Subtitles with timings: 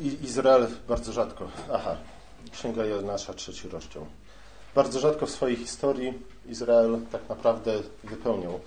[0.00, 1.48] Izrael bardzo rzadko.
[1.72, 1.96] Aha,
[2.52, 4.06] Księga Jonasza, trzeci rozdział.
[4.74, 7.72] Bardzo rzadko w swojej historii Izrael tak naprawdę
[8.04, 8.60] wypełniał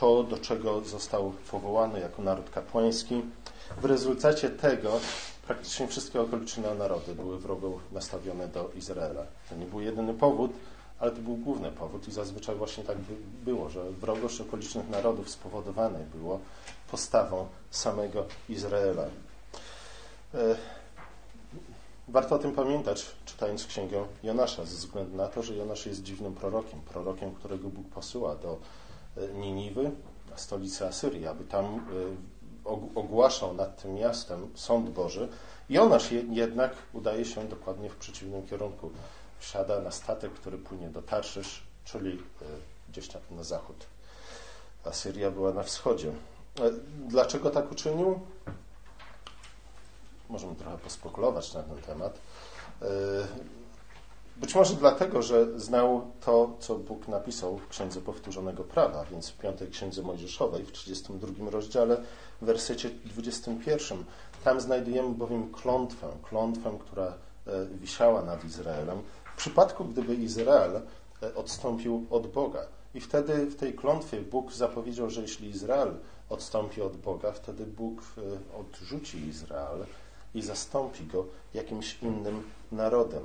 [0.00, 3.22] to, do czego został powołany jako naród kapłański.
[3.80, 5.00] W rezultacie tego
[5.46, 9.22] praktycznie wszystkie okoliczne narody były wrogo nastawione do Izraela.
[9.48, 10.50] To nie był jedyny powód,
[10.98, 13.14] ale to był główny powód i zazwyczaj właśnie tak by
[13.44, 16.40] było, że wrogość okolicznych narodów spowodowana było
[16.90, 19.04] postawą samego Izraela.
[22.08, 26.02] E, warto o tym pamiętać, czytając księgę Jonasza, ze względu na to, że Jonasz jest
[26.02, 28.58] dziwnym prorokiem, prorokiem, którego Bóg posyła do
[29.16, 29.90] e, Niniwy,
[30.36, 31.78] stolicy Asyrii, aby tam e,
[32.94, 35.28] ogłaszał nad tym miastem sąd Boży.
[35.68, 38.90] Jonasz jednak udaje się dokładnie w przeciwnym kierunku.
[39.38, 42.22] Wsiada na statek, który płynie do Tarszysz, czyli
[42.88, 43.86] gdzieś tam na zachód.
[44.84, 46.12] Asyria była na wschodzie.
[47.08, 48.20] Dlaczego tak uczynił?
[50.28, 52.18] Możemy trochę pospekulować na ten temat.
[52.82, 52.86] E,
[54.40, 59.38] być może dlatego, że znał to, co Bóg napisał w Księdze Powtórzonego Prawa, więc w
[59.38, 61.96] piątej Księdze Mojżeszowej, w 32 rozdziale,
[62.42, 64.04] w wersecie 21.
[64.44, 68.98] Tam znajdujemy bowiem klątwę, klątwę, która e, wisiała nad Izraelem,
[69.34, 70.80] w przypadku, gdyby Izrael
[71.22, 72.66] e, odstąpił od Boga.
[72.94, 75.94] I wtedy w tej klątwie Bóg zapowiedział, że jeśli Izrael
[76.30, 78.02] odstąpi od Boga, wtedy Bóg
[78.60, 79.86] odrzuci Izrael
[80.34, 83.22] i zastąpi go jakimś innym narodem.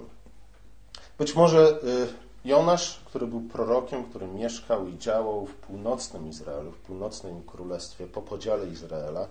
[1.18, 2.08] Być może y,
[2.46, 8.22] Jonasz, który był prorokiem, który mieszkał i działał w północnym Izraelu, w północnym królestwie, po
[8.22, 9.28] podziale Izraela,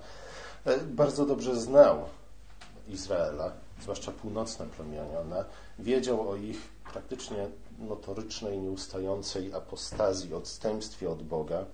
[0.67, 1.99] y, bardzo dobrze znał
[2.89, 5.45] Izraela, zwłaszcza północne plemiona,
[5.79, 11.65] wiedział o ich praktycznie notorycznej, nieustającej apostazji, odstępstwie od Boga.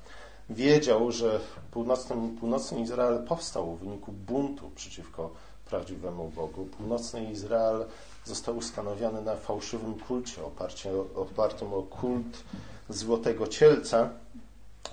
[0.50, 5.30] Wiedział, że północny, północny Izrael powstał w wyniku buntu przeciwko
[5.70, 6.64] prawdziwemu Bogu.
[6.64, 7.84] Północny Izrael
[8.24, 10.42] został ustanowiony na fałszywym kulcie
[11.14, 12.44] opartym o kult
[12.88, 14.10] Złotego Cielca.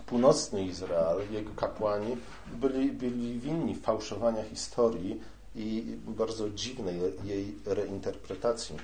[0.06, 2.18] Północny Izrael, jego kapłani
[2.53, 5.22] byli, byli winni fałszowania historii
[5.56, 8.75] i bardzo dziwnej jej reinterpretacji.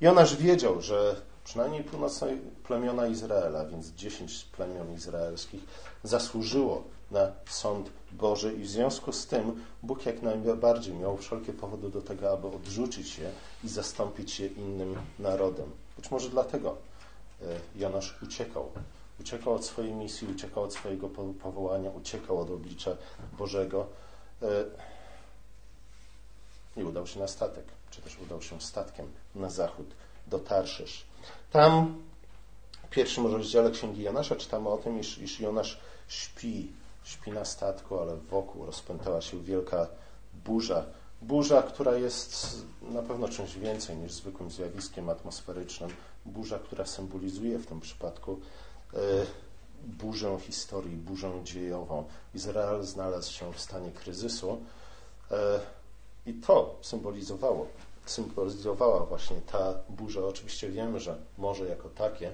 [0.00, 5.60] Jonasz wiedział, że przynajmniej północne plemiona Izraela, więc dziesięć plemion izraelskich,
[6.02, 11.90] zasłużyło na sąd Boży i w związku z tym Bóg jak najbardziej miał wszelkie powody
[11.90, 13.30] do tego, aby odrzucić je
[13.64, 15.70] i zastąpić je innym narodem.
[15.96, 16.76] Być może dlatego
[17.42, 17.44] e,
[17.76, 18.70] Jonasz uciekał.
[19.20, 21.08] Uciekał od swojej misji, uciekał od swojego
[21.42, 22.96] powołania, uciekał od oblicza
[23.38, 23.86] Bożego
[26.76, 29.86] i udał się na statek, czy też udał się statkiem na zachód
[30.26, 31.04] do Tarszysz.
[31.50, 32.02] Tam
[32.86, 36.72] w pierwszym rozdziale Księgi Jonasza czytamy o tym, iż, iż Jonasz śpi
[37.04, 39.86] śpi na statku, ale wokół rozpętała się wielka
[40.44, 40.84] burza.
[41.22, 45.90] Burza, która jest na pewno czymś więcej niż zwykłym zjawiskiem atmosferycznym.
[46.26, 48.40] Burza, która symbolizuje w tym przypadku
[48.94, 48.98] e,
[49.84, 52.04] burzę historii, burzę dziejową.
[52.34, 54.60] Izrael znalazł się w stanie kryzysu
[55.30, 55.60] e,
[56.26, 57.66] i to symbolizowało,
[58.06, 60.20] symbolizowała właśnie ta burza.
[60.20, 62.32] Oczywiście wiemy, że morze jako takie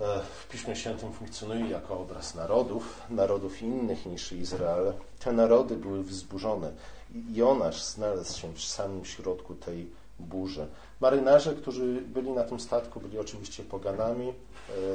[0.00, 4.92] E, w Piśmie Świętym funkcjonuje jako obraz narodów, narodów innych niż Izrael.
[5.18, 6.72] Te narody były wzburzone
[7.14, 10.66] i Jonasz znalazł się w samym środku tej burzy.
[11.00, 14.32] Marynarze, którzy byli na tym statku, byli oczywiście poganami, e,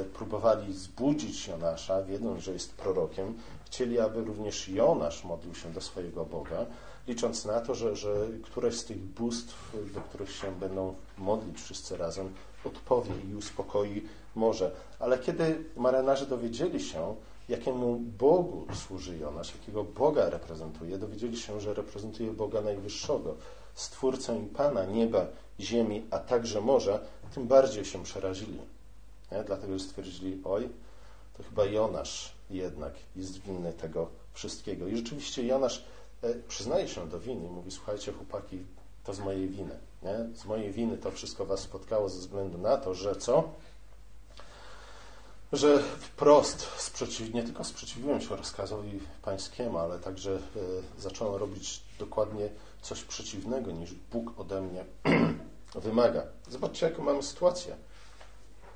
[0.04, 3.34] próbowali zbudzić Jonasza, wiedząc, że jest prorokiem.
[3.64, 6.66] Chcieli, aby również Jonasz modlił się do swojego Boga,
[7.08, 11.96] licząc na to, że, że któreś z tych bóstw, do których się będą modlić wszyscy
[11.96, 12.34] razem,
[12.64, 14.02] odpowie i uspokoi
[14.34, 14.70] morze.
[14.98, 17.14] Ale kiedy marynarze dowiedzieli się,
[17.48, 23.34] jakiemu Bogu służy Jonasz, jakiego Boga reprezentuje, dowiedzieli się, że reprezentuje Boga Najwyższego,
[23.74, 25.26] Stwórcę i Pana nieba,
[25.60, 27.00] ziemi, a także morza,
[27.34, 28.58] tym bardziej się przerazili.
[29.32, 29.44] Nie?
[29.44, 30.68] Dlatego stwierdzili, oj,
[31.36, 34.86] to chyba Jonasz jednak jest winny tego wszystkiego.
[34.86, 35.84] I rzeczywiście Jonasz
[36.48, 38.58] przyznaje się do winy i mówi, słuchajcie chłopaki,
[39.04, 39.78] to z mojej winy.
[40.02, 40.36] Nie?
[40.36, 43.52] Z mojej winy to wszystko was spotkało ze względu na to, że co?
[45.52, 52.48] że wprost sprzeciw, nie tylko sprzeciwiłem się rozkazowi pańskiemu, ale także y, zacząłem robić dokładnie
[52.82, 54.84] coś przeciwnego niż Bóg ode mnie
[55.84, 56.22] wymaga.
[56.48, 57.76] Zobaczcie, jaką mamy sytuację.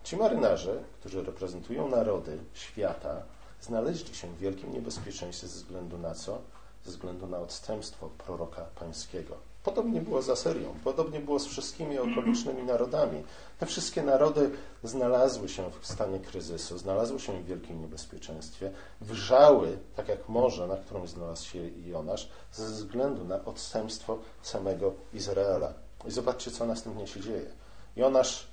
[0.04, 3.22] Ci marynarze, którzy reprezentują narody świata,
[3.60, 6.38] znaleźli się w wielkim niebezpieczeństwie ze względu na co?
[6.84, 9.36] Ze względu na odstępstwo proroka pańskiego.
[9.64, 13.24] Podobnie było z Asyrią, podobnie było z wszystkimi okolicznymi narodami.
[13.58, 14.50] Te wszystkie narody
[14.82, 20.76] znalazły się w stanie kryzysu, znalazły się w wielkim niebezpieczeństwie, wrzały, tak jak morze, na
[20.76, 25.72] którym znalazł się Jonasz, ze względu na odstępstwo samego Izraela.
[26.06, 27.50] I zobaczcie, co następnie się dzieje.
[27.96, 28.46] Jonasz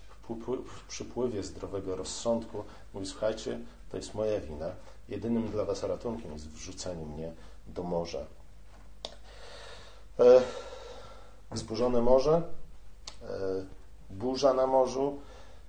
[0.66, 2.64] w przypływie zdrowego rozsądku
[2.94, 4.72] mówi, słuchajcie, to jest moja wina,
[5.10, 7.34] jedynym dla was ratunkiem jest wrzucenie mnie
[7.74, 8.26] do morza.
[10.20, 10.42] E,
[11.52, 12.42] wzburzone morze,
[13.24, 13.28] e,
[14.10, 15.20] burza na morzu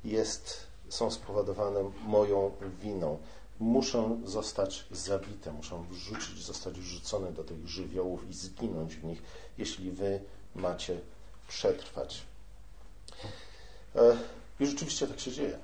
[0.05, 2.51] jest, są spowodowane moją
[2.81, 3.19] winą.
[3.61, 9.23] Muszą zostać zabite, muszą wrzucić, zostać wrzucone do tych żywiołów i zginąć w nich,
[9.59, 10.21] jeśli wy
[10.55, 11.01] macie
[11.49, 12.23] przetrwać.
[13.97, 14.17] E,
[14.61, 15.59] I rzeczywiście tak się dzieje.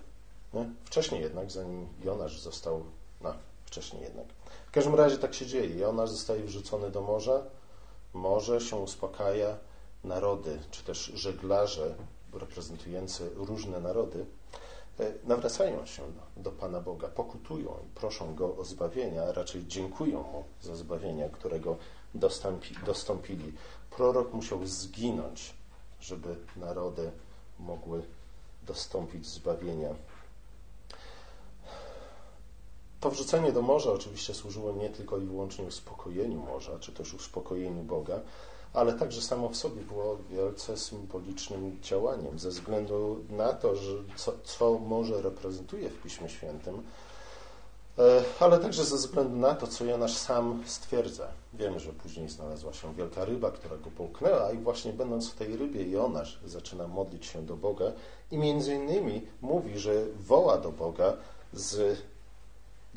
[0.54, 0.70] Nie?
[0.84, 2.84] Wcześniej jednak, zanim Jonasz został,
[3.20, 4.26] no wcześniej jednak.
[4.78, 5.78] Każdym razie tak się dzieje.
[5.78, 7.42] Jonasz zostaje wrzucony do morza,
[8.14, 9.56] morze się uspokaja,
[10.04, 11.94] narody, czy też żeglarze
[12.32, 14.26] reprezentujący różne narody,
[15.00, 16.02] e, nawracają się
[16.36, 21.30] do Pana Boga, pokutują i proszą Go o zbawienie, a raczej dziękują Mu za zbawienie,
[21.32, 21.76] którego
[22.14, 23.52] dostąpi, dostąpili.
[23.90, 25.54] Prorok musiał zginąć,
[26.00, 27.10] żeby narody
[27.58, 28.02] mogły
[28.62, 29.94] dostąpić zbawienia.
[33.00, 37.82] To wrzucenie do morza oczywiście służyło nie tylko i wyłącznie uspokojeniu morza, czy też uspokojeniu
[37.82, 38.20] Boga,
[38.72, 44.32] ale także samo w sobie było wielce symbolicznym działaniem, ze względu na to, że co,
[44.44, 46.82] co morze reprezentuje w Piśmie Świętym,
[47.98, 51.28] e, ale także ze względu na to, co Jonasz sam stwierdza.
[51.54, 55.56] Wiemy, że później znalazła się wielka ryba, która go połknęła i właśnie będąc w tej
[55.56, 57.92] rybie Jonasz zaczyna modlić się do Boga
[58.30, 61.16] i między innymi mówi, że woła do Boga
[61.52, 61.98] z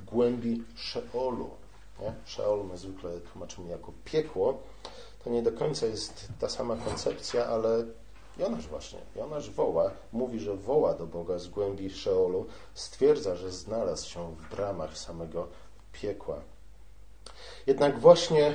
[0.06, 1.50] głębi Szeolu.
[2.00, 2.14] Nie?
[2.26, 4.60] Szeol my zwykle tłumaczymy jako piekło.
[5.24, 7.86] To nie do końca jest ta sama koncepcja, ale
[8.38, 14.10] Jonasz właśnie, Jonasz woła, mówi, że woła do Boga z głębi Szeolu, stwierdza, że znalazł
[14.10, 15.48] się w bramach samego
[15.94, 16.42] piekła.
[17.68, 18.54] Jednak właśnie e,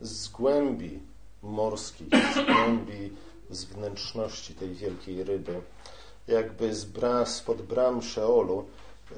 [0.00, 1.00] z głębi
[1.42, 3.12] morskich, z głębi,
[3.50, 5.60] z wnętrzności tej wielkiej ryby,
[6.28, 8.64] jakby z bram, spod bram Szeolu,
[9.10, 9.14] e,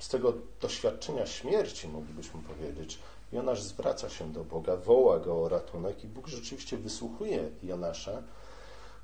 [0.00, 2.98] z tego doświadczenia śmierci, moglibyśmy powiedzieć,
[3.32, 8.22] Jonasz zwraca się do Boga, woła go o ratunek i Bóg rzeczywiście wysłuchuje Jonasza.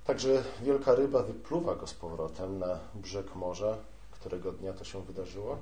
[0.05, 3.79] Także wielka ryba wypluwa go z powrotem na brzeg morza.
[4.11, 5.59] Którego dnia to się wydarzyło?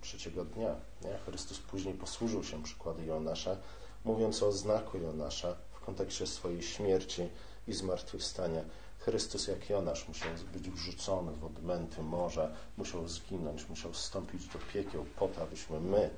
[0.00, 0.74] Trzeciego dnia.
[1.02, 1.18] Nie?
[1.26, 3.56] Chrystus później posłużył się przykłady Jonasza,
[4.04, 7.28] mówiąc o znaku Jonasza w kontekście swojej śmierci
[7.68, 8.64] i zmartwychwstania.
[9.04, 15.06] Chrystus jak Jonasz musiał być wrzucony w odmęty morza, musiał zginąć, musiał wstąpić do piekieł
[15.16, 16.10] po to, abyśmy my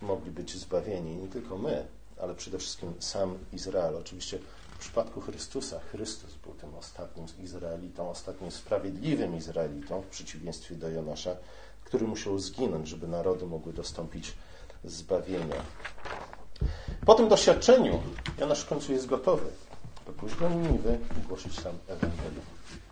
[0.00, 1.16] mogli być zbawieni.
[1.16, 1.86] Nie tylko my,
[2.20, 3.96] ale przede wszystkim sam Izrael.
[3.96, 4.38] Oczywiście
[4.74, 11.36] w przypadku Chrystusa, Chrystus był tym ostatnim Izraelitą, ostatnim sprawiedliwym Izraelitą, w przeciwieństwie do Jonasza,
[11.84, 14.32] który musiał zginąć, żeby narody mogły dostąpić
[14.84, 15.62] zbawienia.
[17.06, 18.02] Po tym doświadczeniu
[18.38, 19.46] Jonasz w końcu jest gotowy
[21.18, 22.44] i głosić tam Ewangelium.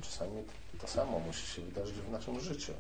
[0.03, 0.43] Czasami
[0.81, 2.73] to samo musi się wydarzyć w naszym życiu.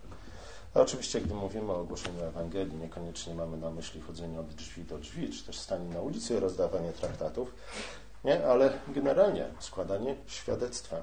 [0.75, 4.99] A oczywiście, gdy mówimy o ogłoszeniu Ewangelii, niekoniecznie mamy na myśli chodzenie od drzwi do
[4.99, 7.55] drzwi, czy też stanie na ulicy i rozdawanie traktatów,
[8.25, 8.47] nie?
[8.47, 10.97] ale generalnie składanie świadectwa.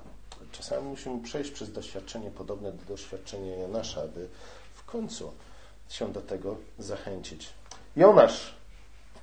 [0.52, 4.30] Czasami musimy przejść przez doświadczenie podobne do doświadczenia Jonasza, aby
[4.74, 5.32] w końcu
[5.90, 7.50] się do tego zachęcić.
[7.96, 8.56] Jonasz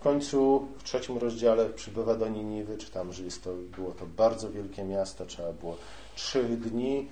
[0.01, 4.85] końcu w trzecim rozdziale przybywa do Niniwy, czytam, że jest to, było to bardzo wielkie
[4.85, 5.77] miasto, trzeba było
[6.15, 7.09] trzy dni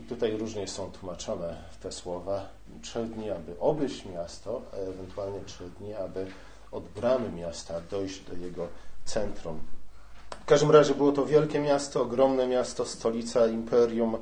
[0.00, 2.48] i tutaj różnie są tłumaczone te słowa.
[2.82, 6.26] Trzy dni, aby obejść miasto, a ewentualnie trzy dni, aby
[6.72, 8.68] od bramy miasta dojść do jego
[9.04, 9.60] centrum.
[10.30, 14.16] W każdym razie było to wielkie miasto, ogromne miasto, stolica imperium.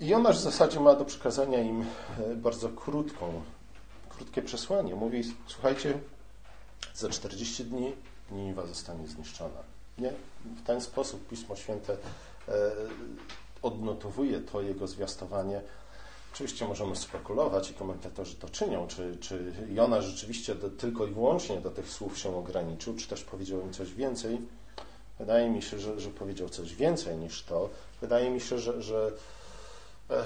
[0.00, 3.42] I Jonasz w zasadzie ma do przekazania im e, bardzo krótką,
[4.08, 4.94] krótkie przesłanie.
[4.94, 5.98] Mówi, słuchajcie,
[6.94, 7.92] za 40 dni
[8.30, 9.60] Niniwa zostanie zniszczona.
[9.98, 10.12] Nie?
[10.62, 12.72] W ten sposób Pismo Święte e,
[13.62, 15.60] odnotowuje to jego zwiastowanie.
[16.32, 21.60] Oczywiście możemy spekulować i komentatorzy to czynią, czy, czy Jona rzeczywiście do, tylko i wyłącznie
[21.60, 24.40] do tych słów się ograniczył, czy też powiedział im coś więcej.
[25.18, 27.68] Wydaje mi się, że, że powiedział coś więcej niż to.
[28.00, 29.12] Wydaje mi się, że, że
[30.10, 30.24] e,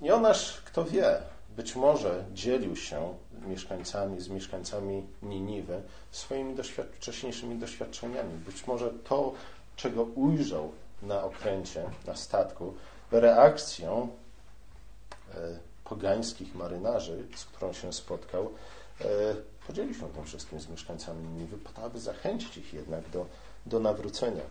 [0.00, 1.22] Jonasz, kto wie,
[1.56, 3.14] być może dzielił się
[3.46, 8.34] mieszkańcami, z mieszkańcami Niniwy swoimi doświad wcześniejszymi doświadczeniami.
[8.34, 9.32] Być może to,
[9.76, 10.72] czego ujrzał
[11.02, 12.74] na okręcie, na statku,
[13.10, 14.08] reakcją
[15.34, 18.50] e, pogańskich marynarzy, z którą się spotkał,
[19.66, 23.26] podzielił się tym wszystkim z mieszkańcami Niniwy, po to, aby zachęcić ich jednak do,
[23.66, 24.42] do nawrócenia.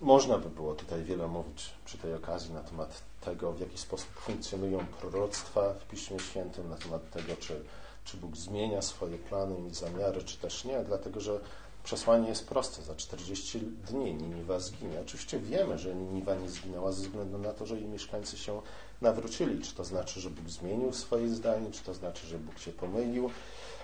[0.00, 4.08] Można by było tutaj wiele mówić przy tej okazji na temat tego, w jaki sposób
[4.08, 7.60] funkcjonują proroctwa w Piśmie Świętym, na temat tego, czy,
[8.04, 11.40] czy Bóg zmienia swoje plany i zamiary, czy też nie, dlatego że
[11.84, 12.82] przesłanie jest proste.
[12.82, 15.00] Za 40 dni Niniwa zginie.
[15.02, 18.62] Oczywiście wiemy, że Niniwa nie zginęła ze względu na to, że jej mieszkańcy się
[19.02, 19.64] nawrócili.
[19.64, 23.30] Czy to znaczy, że Bóg zmienił swoje zdanie, czy to znaczy, że Bóg się pomylił.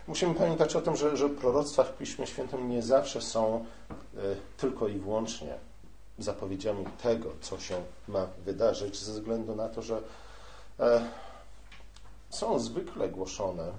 [0.06, 3.64] Musimy pamiętać o tym, że, że proroctwa w Piśmie Świętym nie zawsze są
[4.14, 4.18] y,
[4.56, 5.71] tylko i wyłącznie
[6.19, 10.02] zapowiedziami tego, co się ma wydarzyć, ze względu na to, że
[10.81, 11.09] e,
[12.31, 13.73] są zwykle głoszone,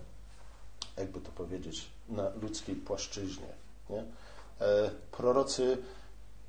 [0.97, 3.47] jakby to powiedzieć, na ludzkiej płaszczyźnie.
[3.89, 4.03] Nie?
[4.61, 5.77] E, prorocy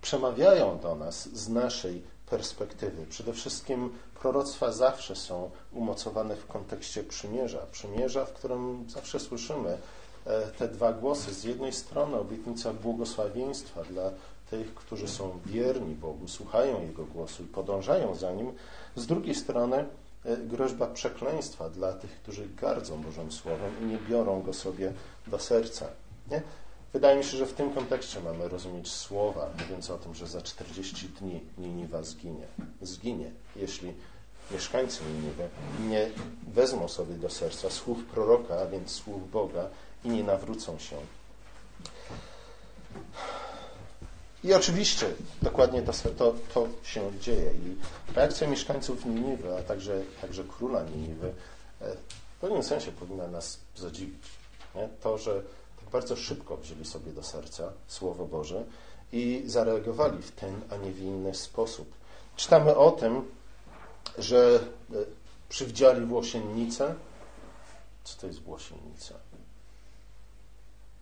[0.03, 3.07] przemawiają do nas z naszej perspektywy.
[3.07, 7.67] Przede wszystkim proroctwa zawsze są umocowane w kontekście przymierza.
[7.73, 9.79] Przymierza, w którym zawsze słyszymy
[10.27, 11.35] e, te dwa głosy.
[11.35, 14.11] Z jednej strony obietnica błogosławieństwa dla
[14.59, 18.53] tych, którzy są wierni Bogu, słuchają Jego głosu i podążają za Nim.
[18.97, 19.85] Z drugiej strony
[20.25, 24.93] e, groźba przekleństwa dla tych, którzy gardzą Bożym Słowem i nie biorą go sobie
[25.27, 25.87] do serca.
[26.31, 26.43] Nie?
[26.93, 30.43] Wydaje mi się, że w tym kontekście mamy rozumieć słowa, mówiąc o tym, że za
[30.43, 32.47] 40 dni Niniwa zginie.
[32.83, 33.93] Zginie, jeśli
[34.51, 35.49] mieszkańcy Niniwy
[35.89, 36.11] nie
[36.55, 39.69] wezmą sobie do serca słów proroka, a więc słów Boga
[40.05, 40.97] i nie nawrócą się.
[44.45, 45.07] I oczywiście
[45.43, 47.51] dokładnie to, to, to się dzieje.
[47.53, 47.77] I
[48.15, 51.35] reakcja mieszkańców Niniwy, a także, także króla Niniwy
[51.81, 51.97] e,
[52.37, 54.23] w pewnym sensie powinna nas zadziwić.
[54.75, 54.89] Nie?
[55.03, 55.43] To, że
[55.81, 58.65] tak bardzo szybko wzięli sobie do serca Słowo Boże
[59.13, 61.93] i zareagowali w ten, a nie w inny sposób.
[62.37, 63.29] Czytamy o tym,
[64.19, 64.61] że
[64.93, 64.95] e,
[65.49, 66.95] przywdziali włosiennicę.
[68.05, 69.15] Co to jest włosiennica?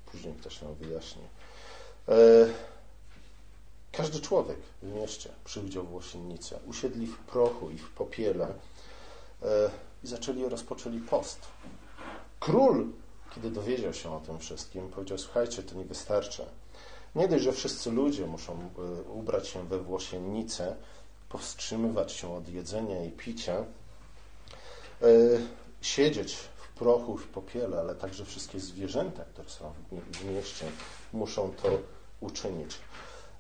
[0.06, 1.22] Później ktoś nam wyjaśni.
[2.08, 2.14] E,
[3.92, 6.58] każdy człowiek w mieście przywdział włosiennicę.
[6.66, 8.46] Usiedli w prochu i w popiele
[9.42, 9.70] e,
[10.04, 11.38] i zaczęli, rozpoczęli post.
[12.40, 12.92] Król,
[13.34, 16.44] kiedy dowiedział się o tym wszystkim, powiedział, słuchajcie, to nie wystarczy.
[17.14, 20.76] Nie dość, że wszyscy ludzie muszą e, ubrać się we włosiennicę,
[21.28, 25.06] powstrzymywać się od jedzenia i picia, e,
[25.80, 29.72] siedzieć w prochu, w popiele, ale także wszystkie zwierzęta, które są
[30.12, 30.66] w mieście,
[31.12, 31.68] muszą to
[32.20, 32.78] uczynić.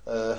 [0.06, 0.36] E,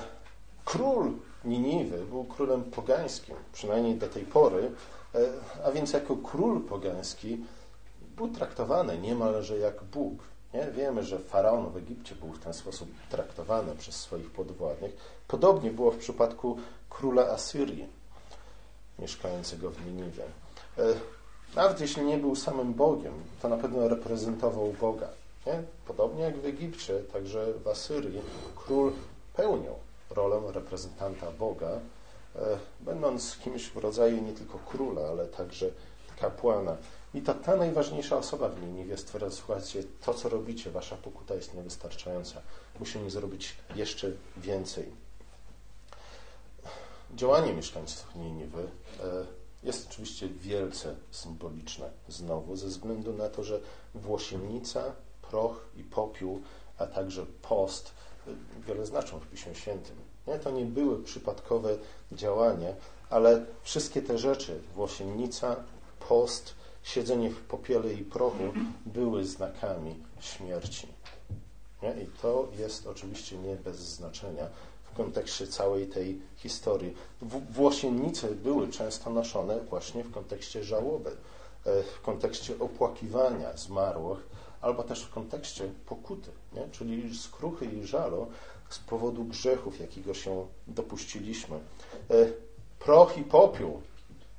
[0.66, 1.12] król
[1.46, 4.72] Niniwy był królem pogańskim, przynajmniej do tej pory,
[5.16, 5.20] e,
[5.66, 7.38] a więc jako król pogański
[8.16, 10.14] był traktowany niemalże jak Bóg.
[10.54, 10.72] Nie?
[10.72, 14.98] Wiemy, że faraon w Egipcie był w ten sposób traktowany przez swoich podwładnych.
[15.28, 16.58] Podobnie było w przypadku
[16.90, 17.88] króla Asyrii,
[19.00, 20.24] mieszkającego w Niniwie.
[20.78, 20.84] E,
[21.56, 25.10] nawet jeśli nie był samym Bogiem, to na pewno reprezentował Boga.
[25.46, 25.64] Nie?
[25.88, 28.22] Podobnie jak w Egipcie, także w Asyrii
[28.56, 28.92] król
[29.34, 31.80] pełnią rolę reprezentanta Boga, e,
[32.80, 35.70] będąc kimś w rodzaju nie tylko króla, ale także
[36.22, 36.78] kapłana.
[37.14, 41.54] I to ta najważniejsza osoba w Niniwie stwierdza, słuchajcie, to co robicie, wasza pokuta jest
[41.54, 42.42] niewystarczająca.
[42.80, 44.92] Musimy zrobić jeszcze więcej.
[47.16, 49.26] Działanie mieszkańców Niniwy e,
[49.64, 53.60] jest oczywiście wielce symboliczne znowu, ze względu na to, że
[53.96, 54.84] włosiennica,
[55.22, 56.42] proch i popiół,
[56.78, 57.92] a także post
[58.68, 59.96] wiele znaczą w Piśmie Świętym.
[60.28, 60.40] Nie?
[60.40, 61.78] To nie były przypadkowe
[62.12, 62.74] działania,
[63.10, 65.56] ale wszystkie te rzeczy, włosiennica,
[66.10, 68.44] post, siedzenie w popiele i prochu,
[68.86, 70.88] były znakami śmierci.
[71.84, 71.90] Nie?
[72.04, 74.48] I to jest oczywiście nie bez znaczenia
[74.94, 76.94] w kontekście całej tej historii.
[77.50, 81.10] Włosiennice były często noszone właśnie w kontekście żałoby,
[81.66, 84.20] e, w kontekście opłakiwania zmarłych,
[84.64, 86.68] albo też w kontekście pokuty, nie?
[86.72, 88.28] czyli skruchy i żalu
[88.70, 91.56] z powodu grzechów, jakiego się dopuściliśmy.
[91.56, 91.62] E,
[92.80, 93.82] proch i popiół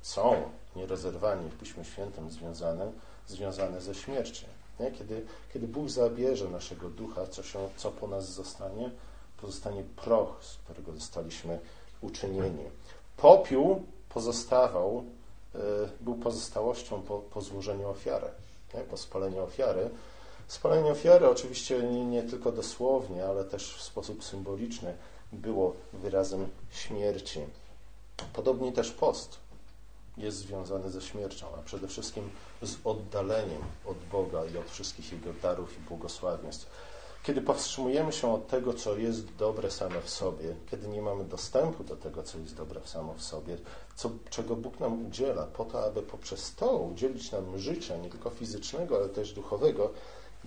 [0.01, 0.35] są
[0.75, 2.91] nierozerwanie w Piśmie Świętym związane,
[3.27, 4.47] związane ze śmiercią.
[4.79, 4.91] Nie?
[4.91, 8.91] Kiedy, kiedy Bóg zabierze naszego ducha, co, się, co po nas zostanie?
[9.41, 11.59] Pozostanie proch, z którego zostaliśmy
[12.01, 12.63] uczynieni.
[13.17, 15.03] Popiół pozostawał,
[15.55, 15.59] e,
[16.01, 18.27] był pozostałością po, po złożeniu ofiary,
[18.73, 18.81] nie?
[18.81, 19.89] po spaleniu ofiary,
[20.47, 24.93] Spalenie ofiary oczywiście nie, nie, tylko dosłownie, ale też w sposób symboliczny
[25.33, 27.39] było wyrazem śmierci.
[28.33, 29.39] Podobnie też post
[30.17, 32.29] jest związany ze śmiercią, a przede wszystkim
[32.61, 36.69] z oddaleniem od Boga i od wszystkich Jego darów i błogosławieństw.
[37.23, 41.83] kiedy powstrzymujemy się od tego, co jest dobre same w sobie, kiedy nie mamy dostępu
[41.83, 43.57] do tego, co jest dobre samo w sobie,
[43.95, 48.29] co, czego Bóg nam udziela, po to, aby poprzez to udzielić nam życia, nie tylko
[48.29, 49.91] fizycznego, ale też duchowego,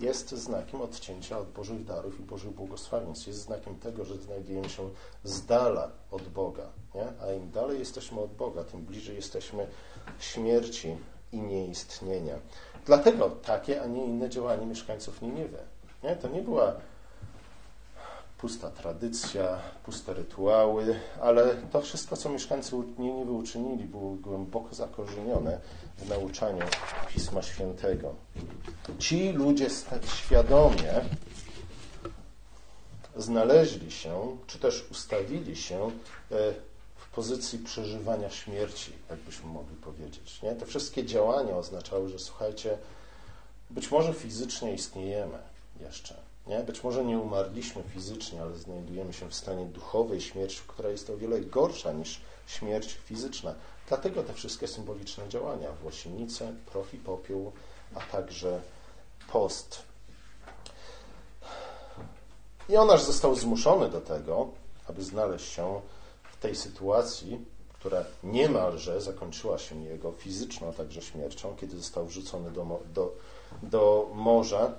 [0.01, 3.27] jest znakiem odcięcia od Bożych darów i Bożych błogosławieństw.
[3.27, 4.89] Jest znakiem tego, że znajdujemy się
[5.23, 6.67] z dala od Boga.
[6.95, 7.07] Nie?
[7.21, 9.67] A im dalej jesteśmy od Boga, tym bliżej jesteśmy
[10.19, 10.97] śmierci
[11.31, 12.35] i nieistnienia.
[12.85, 15.57] Dlatego takie, a nie inne działanie mieszkańców Niniwy.
[16.03, 16.15] Nie?
[16.15, 16.75] To nie była
[18.41, 25.59] pusta tradycja, puste rytuały, ale to wszystko, co mieszkańcy Niniwy uczynili, było głęboko zakorzenione
[25.97, 26.65] w nauczaniu
[27.07, 28.15] Pisma Świętego.
[28.99, 29.67] Ci ludzie
[30.15, 31.01] świadomie
[33.17, 35.89] znaleźli się, czy też ustawili się e,
[36.95, 40.41] w pozycji przeżywania śmierci, jakbyśmy mogli powiedzieć.
[40.41, 40.55] Nie?
[40.55, 42.77] Te wszystkie działania oznaczały, że słuchajcie,
[43.69, 45.37] być może fizycznie istniejemy
[45.79, 46.28] jeszcze.
[46.49, 46.59] Nie?
[46.59, 51.17] Być może nie umarliśmy fizycznie, ale znajdujemy się w stanie duchowej śmierci, która jest o
[51.17, 53.55] wiele gorsza niż śmierć fizyczna.
[53.87, 57.51] Dlatego te wszystkie symboliczne działania, włosienice, profi popiół,
[57.95, 58.61] a także
[59.31, 59.81] post.
[62.69, 64.47] I Jonasz został zmuszony do tego,
[64.87, 65.81] aby znaleźć się
[66.31, 72.79] w tej sytuacji, która niemalże zakończyła się jego fizyczną także śmiercią, kiedy został wrzucony do,
[72.93, 73.11] do,
[73.63, 74.71] do morza.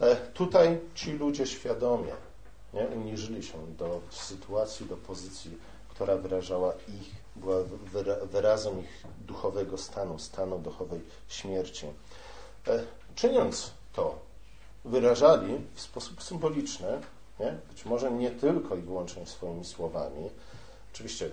[0.00, 2.12] E, tutaj ci ludzie świadomie
[2.74, 7.56] nie, uniżyli się do sytuacji, do pozycji, która wyrażała ich, była
[8.32, 11.86] wyrazem ich duchowego stanu, stanu duchowej śmierci.
[12.66, 14.18] E, czyniąc to,
[14.84, 17.00] wyrażali w sposób symboliczny,
[17.40, 20.30] nie, być może nie tylko i wyłącznie swoimi słowami,
[20.92, 21.30] oczywiście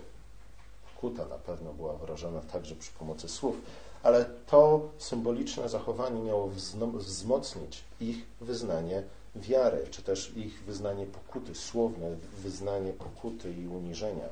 [0.97, 3.55] kuta na pewno była wyrażona także przy pomocy słów,
[4.03, 6.49] ale to symboliczne zachowanie miało
[6.97, 9.03] wzmocnić ich wyznanie
[9.35, 14.25] wiary, czy też ich wyznanie pokuty, słowne wyznanie pokuty i uniżenia.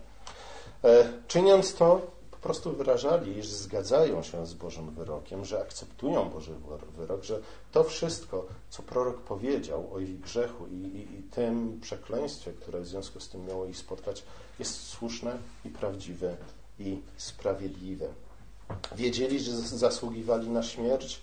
[0.84, 6.52] E, czyniąc to, po prostu wyrażali, iż zgadzają się z Bożym wyrokiem, że akceptują Boży
[6.98, 7.40] wyrok, że
[7.72, 12.88] to wszystko, co prorok powiedział o ich grzechu i, i, i tym przekleństwie, które w
[12.88, 14.24] związku z tym miało ich spotkać,
[14.60, 16.38] jest słuszne i prawdziwe
[16.80, 18.08] i sprawiedliwe.
[18.96, 21.22] Wiedzieli, że zasługiwali na śmierć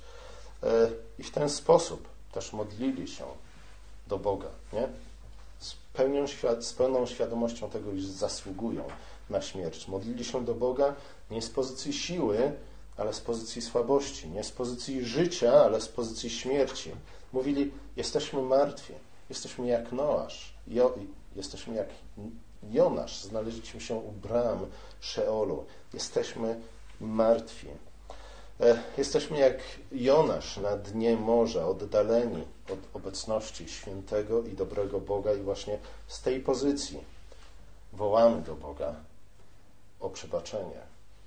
[0.63, 3.25] e, i w ten sposób też modlili się
[4.09, 4.89] do Boga, nie?
[5.61, 6.27] Z, pełnią,
[6.61, 8.85] z pełną świadomością tego, iż zasługują
[9.31, 9.89] na śmierć.
[9.89, 10.95] Modlili się do Boga
[11.31, 12.53] nie z pozycji siły,
[12.97, 16.91] ale z pozycji słabości, nie z pozycji życia, ale z pozycji śmierci.
[17.33, 18.93] Mówili, jesteśmy martwi,
[19.29, 20.95] jesteśmy jak Noasz, jo,
[21.37, 21.89] jesteśmy jak
[22.71, 24.67] Jonasz, znaleźliśmy się u bram
[25.01, 25.65] Szeolu,
[25.95, 26.61] jesteśmy
[27.03, 27.69] martwi.
[28.61, 29.59] E, jesteśmy jak
[29.93, 36.41] Jonasz na dnie morza, oddaleni od obecności świętego i dobrego Boga, i właśnie z tej
[36.41, 37.05] pozycji
[37.93, 38.95] wołamy do Boga
[40.01, 40.81] o przebaczenie.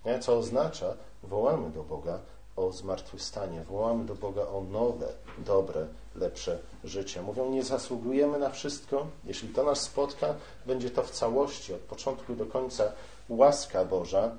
[0.06, 0.20] Nie?
[0.20, 2.20] Co oznacza, wołamy do Boga
[2.56, 5.08] o zmartwychwstanie, wołamy do Boga o nowe,
[5.38, 7.22] dobre, lepsze życie.
[7.22, 9.08] Mówią, nie zasługujemy na wszystko.
[9.26, 10.36] Jeśli to nas spotka,
[10.66, 12.92] będzie to w całości, od początku do końca
[13.30, 14.32] łaska Boża,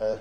[0.00, 0.18] e,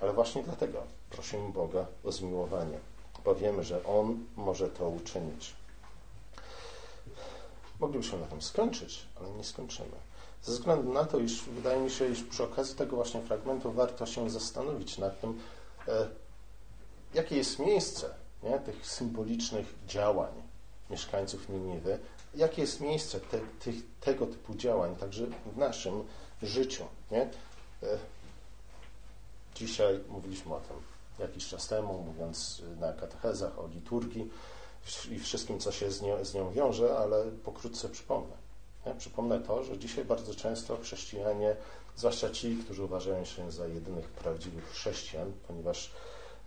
[0.00, 2.78] ale właśnie dlatego prosimy Boga o zmiłowanie,
[3.24, 5.54] bo wiemy, że On może to uczynić.
[7.80, 9.96] Moglibyśmy na tym skończyć, ale nie skończymy.
[10.42, 14.06] Ze względu na to, iż wydaje mi się, iż przy okazji tego właśnie fragmentu warto
[14.06, 15.40] się zastanowić nad tym,
[15.88, 16.08] e,
[17.14, 20.32] jakie jest miejsce nie, tych symbolicznych działań
[20.90, 21.98] mieszkańców Niniwy,
[22.34, 26.04] jakie jest miejsce te, tych, tego typu działań także w naszym
[26.42, 26.84] życiu.
[27.10, 27.22] Nie?
[27.22, 27.28] E,
[29.58, 30.76] Dzisiaj mówiliśmy o tym
[31.18, 34.30] jakiś czas temu, mówiąc na katechezach o liturgii
[35.10, 38.36] i wszystkim, co się z nią, z nią wiąże, ale pokrótce przypomnę.
[38.98, 41.56] Przypomnę to, że dzisiaj bardzo często chrześcijanie,
[41.96, 45.90] zwłaszcza ci, którzy uważają się za jedynych prawdziwych chrześcijan, ponieważ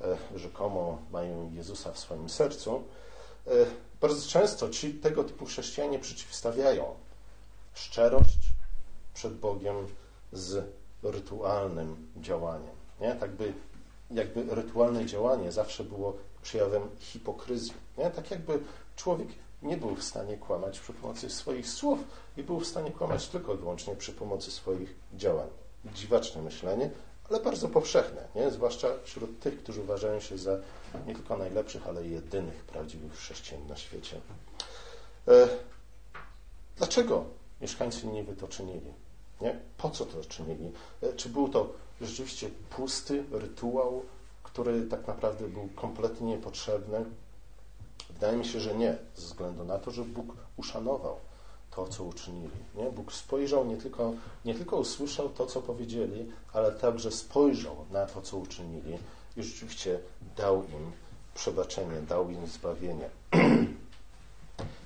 [0.01, 2.83] e, rzekomo mają Jezusa w swoim sercu,
[3.47, 3.51] e,
[4.01, 6.95] bardzo często ci tego typu chrześcijanie przeciwstawiają
[7.73, 8.39] szczerość
[9.13, 9.87] przed Bogiem
[10.31, 10.65] z
[11.03, 12.80] rytualnym działaniem.
[13.01, 13.15] Nie?
[13.15, 13.53] Tak by,
[14.11, 17.73] jakby rytualne działanie zawsze było przejawem hipokryzji.
[17.97, 18.11] Nie?
[18.11, 18.59] Tak jakby
[18.95, 19.27] człowiek
[19.61, 21.99] nie był w stanie kłamać przy pomocy swoich słów
[22.37, 25.47] i był w stanie kłamać tylko i wyłącznie przy pomocy swoich działań.
[25.85, 26.89] Dziwaczne myślenie,
[27.29, 28.51] ale bardzo powszechne, nie?
[28.51, 30.57] zwłaszcza wśród tych, którzy uważają się za
[31.07, 34.21] nie tylko najlepszych, ale jedynych prawdziwych chrześcijan na świecie.
[35.27, 35.47] E,
[36.77, 37.25] dlaczego
[37.61, 38.93] mieszkańcy Niwy to czynili?
[39.41, 39.59] Nie?
[39.77, 40.71] Po co to czynili?
[41.03, 44.03] E, czy był to rzeczywiście pusty rytuał,
[44.43, 47.05] który tak naprawdę był kompletnie niepotrzebny?
[48.09, 51.15] Wydaje mi się, że nie, ze względu na to, że Bóg uszanował
[51.71, 52.49] to, co uczynili.
[52.75, 52.91] Nie?
[52.91, 54.13] Bóg spojrzał, nie tylko,
[54.45, 58.97] nie tylko usłyszał to, co powiedzieli, ale także spojrzał na to, co uczynili
[59.37, 59.99] i rzeczywiście
[60.37, 60.91] dał im
[61.35, 63.09] przebaczenie, dał im zbawienie.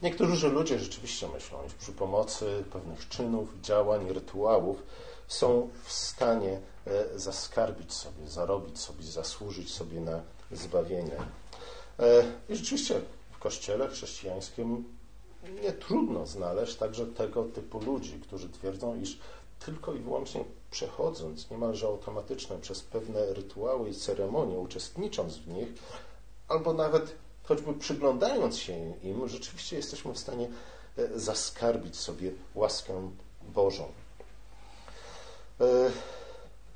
[0.02, 4.84] Niektórzy ludzie rzeczywiście myślą, że przy pomocy pewnych czynów, działań, rytuałów
[5.28, 11.18] są w stanie e, zaskarbić sobie, zarobić sobie, zasłużyć sobie na zbawienie.
[12.00, 14.86] E, I rzeczywiście w kościele chrześcijańskim
[15.64, 19.20] nie trudno znaleźć także tego typu ludzi, którzy twierdzą, iż
[19.66, 25.68] tylko i wyłącznie przechodząc niemalże automatycznie przez pewne rytuały i ceremonie, uczestnicząc w nich,
[26.48, 30.50] albo nawet choćby przyglądając się im, rzeczywiście jesteśmy w stanie
[30.98, 33.12] e, zaskarbić sobie łaskę
[33.42, 33.92] Bożą.
[35.62, 35.92] E,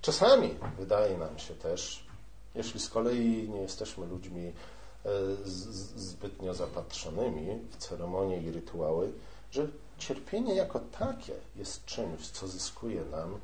[0.01, 2.05] czasami wydaje nam się też,
[2.55, 4.53] jeśli z kolei nie jesteśmy ludźmi
[5.05, 5.09] e,
[5.95, 9.11] zbytnio zapatrzonymi w ceremonie i rytuały,
[9.51, 13.39] że cierpienie jako takie jest czymś, co zyskuje nam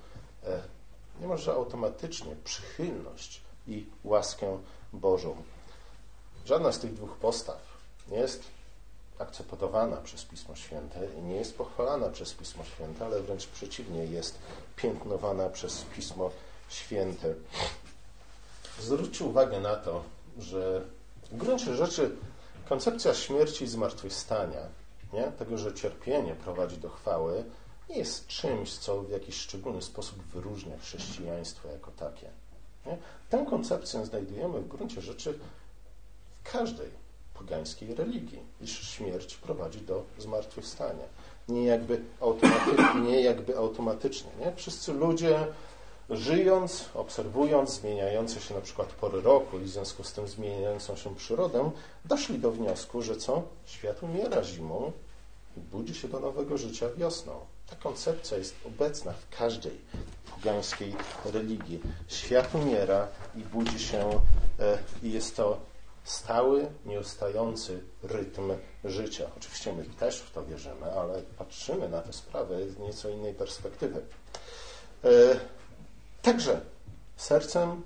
[1.21, 4.59] niemalże automatycznie przychylność i łaskę
[4.93, 5.35] Bożą.
[6.45, 7.61] Żadna z tych dwóch postaw
[8.11, 8.43] nie jest
[9.19, 14.37] akceptowana przez Pismo Święte i nie jest pochwalana przez Pismo Święte, ale wręcz przeciwnie, jest
[14.75, 16.31] piętnowana przez Pismo
[16.69, 17.33] Święte.
[18.79, 20.03] Zwróćcie uwagę na to,
[20.39, 20.81] że
[21.31, 22.15] w gruncie rzeczy
[22.69, 24.61] koncepcja śmierci i zmartwychwstania,
[25.13, 25.23] nie?
[25.23, 27.43] tego, że cierpienie prowadzi do chwały,
[27.89, 32.29] nie jest czymś, co w jakiś szczególny sposób wyróżnia chrześcijaństwo jako takie.
[32.85, 32.97] Nie?
[33.29, 35.39] Tę koncepcję znajdujemy w gruncie rzeczy
[36.43, 37.04] każdej
[37.37, 41.05] pogańskiej religii, iż śmierć prowadzi do zmartwychwstania.
[41.49, 42.71] Nie jakby, automaty,
[43.07, 44.29] nie jakby automatycznie.
[44.39, 44.55] Nie?
[44.55, 45.47] Wszyscy ludzie
[46.09, 51.15] żyjąc, obserwując zmieniające się na przykład pory roku i w związku z tym zmieniającą się
[51.15, 51.71] przyrodę,
[52.05, 53.43] doszli do wniosku, że co?
[53.65, 54.91] Świat umiera zimą
[55.57, 57.33] i budzi się do nowego życia wiosną.
[57.69, 59.77] Ta koncepcja jest obecna w każdej
[60.35, 60.95] pogańskiej
[61.25, 61.79] religii.
[62.07, 64.09] Świat umiera i budzi się
[64.59, 65.57] e, i jest to
[66.05, 68.51] stały, nieustający rytm
[68.83, 69.25] życia.
[69.37, 74.01] Oczywiście my też w to wierzymy, ale patrzymy na tę sprawę z nieco innej perspektywy.
[75.03, 75.09] E,
[76.21, 76.61] także
[77.15, 77.81] sercem,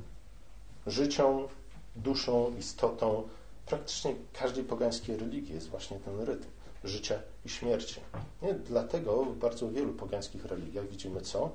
[0.88, 1.47] życią,
[1.95, 3.27] duszą, istotą
[3.65, 6.47] praktycznie każdej pogańskiej religii jest właśnie ten rytm
[6.84, 7.99] życia i śmierci.
[8.41, 8.53] Nie?
[8.53, 11.51] Dlatego w bardzo wielu pogańskich religiach widzimy co?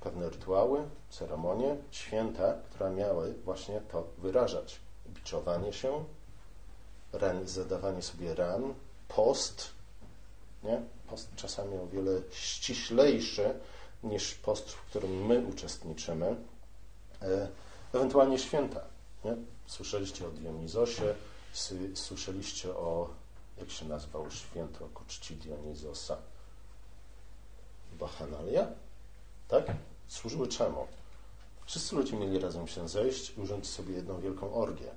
[0.00, 4.80] Pewne rytuały, ceremonie, święta, które miały właśnie to wyrażać.
[5.08, 6.04] Biczowanie się,
[7.12, 8.74] ran, zadawanie sobie ran,
[9.08, 9.68] post,
[10.62, 10.82] nie?
[11.10, 13.54] post czasami o wiele ściślejszy
[14.02, 16.36] niż post, w którym my uczestniczymy,
[17.22, 17.48] e,
[17.92, 18.80] ewentualnie święta.
[19.24, 19.36] Nie?
[19.66, 21.14] Słyszeliście o Dionizosie,
[21.94, 23.08] słyszeliście o,
[23.58, 26.16] jak się nazywał święto ku czci Dionizosa?
[27.92, 28.66] Bachanalia?
[29.48, 29.64] Tak?
[30.08, 30.86] Służyły czemu?
[31.66, 34.90] Wszyscy ludzie mieli razem się zejść i urządzić sobie jedną wielką orgię.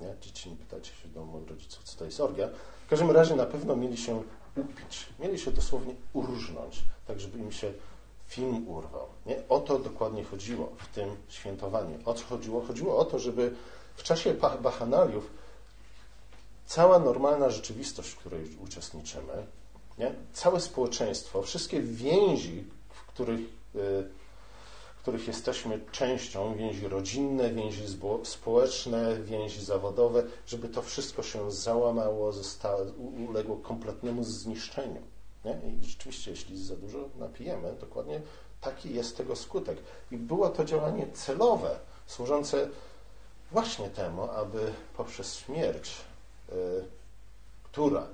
[0.00, 0.14] Nie?
[0.20, 2.48] Dzieci nie pytacie się do moich rodziców, co to jest orgia.
[2.86, 4.22] W każdym razie na pewno mieli się
[4.56, 5.06] upić.
[5.18, 7.72] Mieli się dosłownie urżnąć, tak żeby im się
[8.26, 9.06] film urwał.
[9.26, 9.48] Nie?
[9.48, 11.98] O to dokładnie chodziło w tym świętowaniu.
[12.04, 12.60] O co chodziło?
[12.66, 13.54] Chodziło o to, żeby
[13.96, 15.30] w czasie bachanaliów
[16.66, 19.46] cała normalna rzeczywistość, w której uczestniczymy,
[19.98, 20.14] nie?
[20.32, 22.64] całe społeczeństwo, wszystkie więzi,
[23.16, 23.40] których,
[23.74, 24.08] y,
[25.02, 27.82] których jesteśmy częścią, więzi rodzinne, więzi
[28.24, 32.80] społeczne, więzi zawodowe, żeby to wszystko się załamało, zostało,
[33.28, 35.02] uległo kompletnemu zniszczeniu.
[35.44, 35.52] Nie?
[35.52, 38.20] I rzeczywiście, jeśli za dużo napijemy, dokładnie
[38.60, 39.78] taki jest tego skutek.
[40.10, 42.68] I było to działanie celowe, służące
[43.52, 45.96] właśnie temu, aby poprzez śmierć,
[46.48, 46.52] y,
[47.62, 48.06] która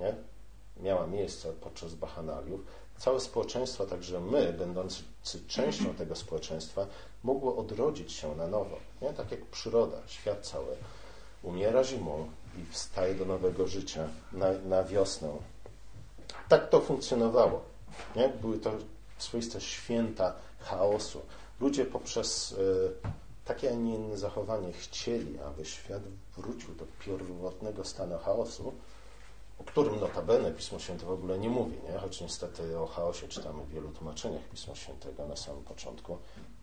[0.00, 0.14] nie,
[0.82, 2.60] miała miejsce podczas bachanaliów,
[2.98, 5.02] całe społeczeństwo, także my, będący
[5.48, 6.86] częścią tego społeczeństwa,
[7.24, 8.76] mogło odrodzić się na nowo.
[9.02, 9.12] Nie?
[9.12, 10.76] Tak jak przyroda, świat cały
[11.42, 15.28] umiera zimą i wstaje do nowego życia na, na wiosnę.
[16.48, 17.60] Tak to funkcjonowało.
[18.16, 18.28] Nie?
[18.28, 18.72] Były to
[19.18, 21.20] swoiste święta chaosu.
[21.60, 22.56] Ludzie poprzez y,
[23.44, 26.02] takie, a nie inne zachowanie chcieli, aby świat
[26.36, 28.72] wrócił do pierwotnego stanu chaosu,
[29.58, 31.98] o którym notabene Pismo Święte w ogóle nie mówi, nie?
[31.98, 36.18] choć niestety o chaosie czytamy w wielu tłumaczeniach Pisma Świętego na samym początku,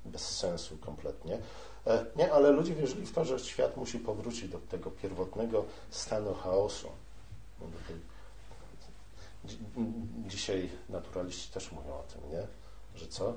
[0.06, 1.40] bez sensu kompletnie.
[1.88, 6.34] E, nie, ale ludzie wierzyli w to, że świat musi powrócić do tego pierwotnego stanu
[6.34, 6.88] chaosu.
[10.28, 12.48] Dzisiaj naturaliści też mówią o tym, nie?
[12.96, 13.34] że co?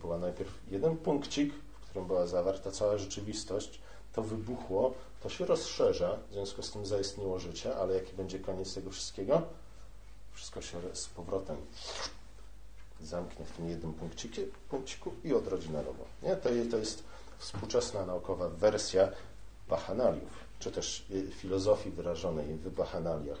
[0.00, 3.80] Była najpierw jeden punkcik, w którym była zawarta cała rzeczywistość,
[4.14, 8.74] to wybuchło, to się rozszerza, w związku z tym zaistniło życie, ale jaki będzie koniec
[8.74, 9.42] tego wszystkiego?
[10.34, 11.56] Wszystko się z powrotem
[13.00, 16.04] zamknie w tym jednym punkciku, punkciku i odrodzi na nowo.
[16.22, 16.36] Nie?
[16.36, 17.02] To, to jest
[17.38, 19.08] współczesna naukowa wersja
[19.68, 23.38] bachanaliów, czy też y, filozofii wyrażonej w bachanaliach.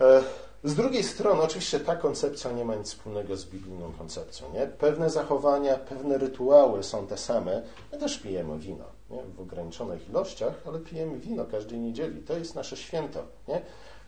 [0.00, 0.22] E,
[0.64, 4.52] z drugiej strony, oczywiście ta koncepcja nie ma nic wspólnego z biblijną koncepcją.
[4.52, 4.66] Nie?
[4.66, 7.62] Pewne zachowania, pewne rytuały są te same.
[7.92, 9.22] My też pijemy wino nie?
[9.36, 12.22] w ograniczonych ilościach, ale pijemy wino każdej niedzieli.
[12.22, 13.24] To jest nasze święto.
[13.48, 13.62] Nie?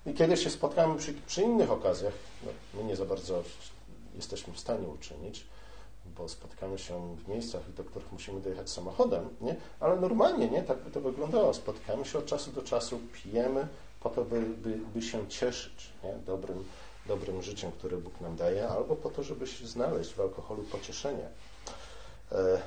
[0.07, 2.12] I kiedy się spotkamy przy, przy innych okazjach,
[2.47, 3.43] no, my nie za bardzo
[4.15, 5.47] jesteśmy w stanie uczynić,
[6.17, 9.57] bo spotykamy się w miejscach, do których musimy dojechać samochodem, nie?
[9.81, 11.55] ale normalnie nie, tak by to wyglądało.
[11.55, 13.69] Spotykamy się od czasu do czasu, pijemy
[14.01, 16.15] po to, by, by, by się cieszyć nie?
[16.27, 16.65] Dobrym,
[17.07, 21.29] dobrym życiem, które Bóg nam daje, albo po to, żeby się znaleźć w alkoholu pocieszenie.
[22.33, 22.62] E,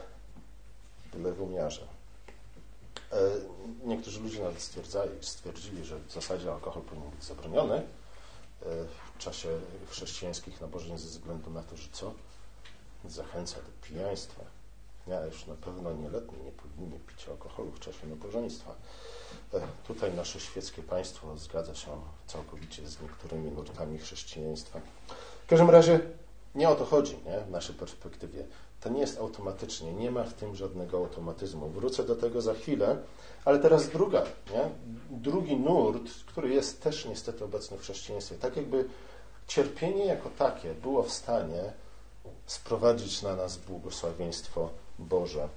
[1.14, 1.95] byle w umiarze.
[3.16, 4.72] E, niektórzy ludzie nawet
[5.22, 7.84] stwierdzili, że w zasadzie alkohol powinien być zabroniony e,
[9.16, 9.50] w czasie
[9.90, 12.14] chrześcijańskich nabożeństw ze względu na to, że co?
[13.06, 14.44] Zachęca do pijaństwa.
[15.08, 18.76] Ja już na pewno nieletni nie powinni pić alkoholu w czasie nabożeństwa.
[19.54, 24.80] E, tutaj nasze świeckie państwo zgadza się całkowicie z niektórymi nurtami chrześcijaństwa.
[25.46, 26.00] W każdym razie
[26.56, 27.40] nie o to chodzi nie?
[27.40, 28.46] w naszej perspektywie.
[28.86, 31.70] To nie jest automatycznie, nie ma w tym żadnego automatyzmu.
[31.70, 32.98] Wrócę do tego za chwilę,
[33.46, 34.70] ale teraz druga, nie?
[35.10, 38.36] drugi nurt, który jest też niestety obecny w chrześcijaństwie.
[38.36, 38.86] Tak jakby
[39.48, 41.74] cierpienie jako takie było w stanie
[42.46, 44.70] sprowadzić na nas błogosławieństwo
[45.00, 45.50] Boże.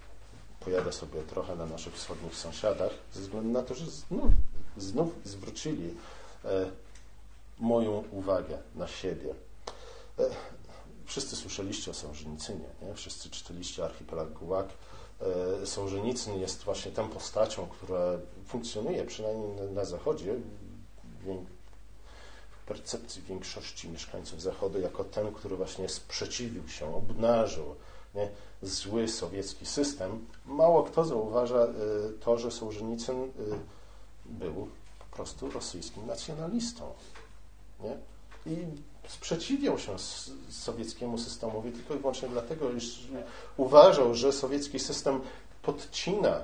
[0.60, 4.32] Pojadę sobie trochę na naszych wschodnich sąsiadach, ze względu na to, że znów,
[4.76, 5.94] znów zwrócili
[6.44, 6.70] e,
[7.58, 9.34] moją uwagę na siebie.
[10.18, 10.22] E,
[11.08, 12.94] wszyscy słyszeliście o Sołżenicynie, nie?
[12.94, 14.68] wszyscy czytaliście Archipelag Gułak.
[15.62, 18.00] E, Sołżenicyn jest właśnie tą postacią, która
[18.46, 20.34] funkcjonuje przynajmniej na Zachodzie
[21.24, 27.74] w percepcji większości mieszkańców Zachodu jako ten, który właśnie sprzeciwił się, obnażył
[28.14, 28.28] nie?
[28.62, 30.26] zły sowiecki system.
[30.46, 31.68] Mało kto zauważa e,
[32.20, 33.28] to, że Sołżenicyn e,
[34.24, 34.68] był
[34.98, 36.92] po prostu rosyjskim nacjonalistą.
[37.80, 37.96] Nie?
[38.52, 38.66] I
[39.08, 39.96] sprzeciwiał się
[40.50, 43.00] sowieckiemu systemowi tylko i wyłącznie dlatego, iż
[43.56, 45.20] uważał, że sowiecki system
[45.62, 46.40] podcina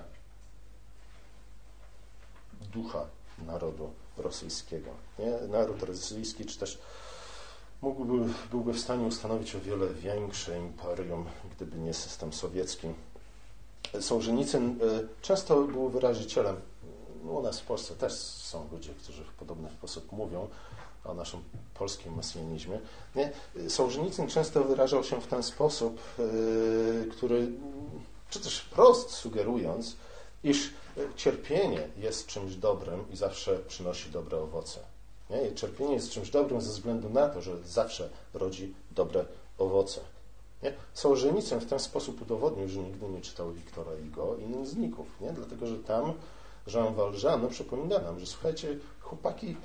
[2.73, 3.07] ducha
[3.47, 4.91] narodu rosyjskiego.
[5.19, 5.49] Nie?
[5.49, 6.79] Naród rosyjski, czy też
[7.83, 12.89] mógłby, byłby w stanie ustanowić o wiele większe imperium, gdyby nie system sowiecki.
[14.01, 14.75] Sołżenicyn e,
[15.23, 16.57] często był wyrazicielem,
[17.25, 20.49] u nas w Polsce też są ludzie, którzy w podobny sposób mówią,
[21.05, 21.41] o naszym
[21.75, 22.81] polskim mesjanizmie.
[23.15, 23.33] Nie?
[23.69, 27.49] Sołżenicyn często wyrażał się w ten sposób, yy, który,
[28.31, 29.97] czy też wprost sugerując,
[30.45, 30.71] iż
[31.17, 34.81] cierpienie jest czymś dobrym i zawsze przynosi dobre owoce.
[35.31, 35.49] Nie?
[35.49, 39.25] I cierpienie jest czymś dobrym ze względu na to, że zawsze rodzi dobre
[39.59, 40.01] owoce.
[40.63, 40.73] Nie?
[40.95, 45.33] Sołżenicyn w ten sposób udowodnił, że nigdy nie czytał Wiktora Hugo i innych zników, nie?
[45.33, 46.13] dlatego że tam
[46.67, 49.57] Jean Valjean przypomina nam, że słuchajcie, chłopaki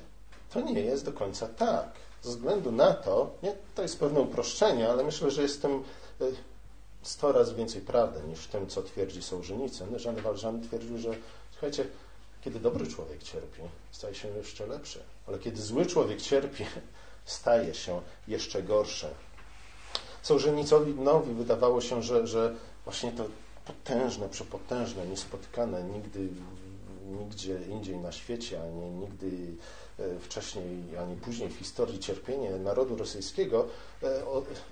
[0.50, 1.92] to nie jest do końca tak.
[2.22, 5.84] Ze względu na to, nie, to jest pewne uproszczenie, ale myślę, że jest w tym
[6.20, 6.34] y,
[7.02, 9.86] sto razy więcej prawdy niż w tym, co twierdzi Sołżenicyn.
[10.04, 11.10] Jean Valjean twierdził, że
[11.50, 11.86] słuchajcie,
[12.44, 16.64] kiedy dobry człowiek cierpi, staje się jeszcze lepszy, ale kiedy zły człowiek cierpi,
[17.24, 19.06] staje się jeszcze gorszy.
[20.22, 20.94] Sołżenicowi
[21.34, 23.24] wydawało się, że, że właśnie to
[23.64, 26.28] potężne, przepotężne, niespotykane nigdy,
[27.06, 29.56] nigdzie indziej na świecie, ani nigdy
[29.89, 29.89] E,
[30.20, 33.66] wcześniej ani później w historii cierpienie narodu rosyjskiego
[34.02, 34.22] e,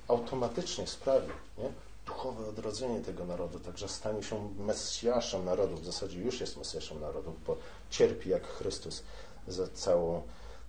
[0.08, 1.72] automatycznie sprawi nie?
[2.06, 7.34] duchowe odrodzenie tego narodu, także stanie się Mesjaszem narodu, w zasadzie już jest Mesjaszem narodu,
[7.46, 7.56] bo
[7.90, 9.02] cierpi jak Chrystus
[9.48, 10.22] za całą,